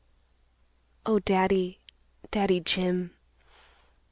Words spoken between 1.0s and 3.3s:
"Oh, Daddy, Daddy Jim.